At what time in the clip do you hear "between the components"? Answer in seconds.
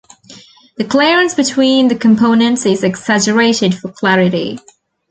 1.35-2.65